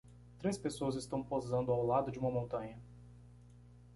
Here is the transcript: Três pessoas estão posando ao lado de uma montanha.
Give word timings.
Três 0.39 0.57
pessoas 0.57 0.95
estão 0.95 1.21
posando 1.23 1.71
ao 1.71 1.85
lado 1.85 2.11
de 2.11 2.17
uma 2.17 2.31
montanha. 2.31 2.75